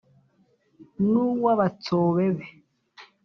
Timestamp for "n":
1.09-1.11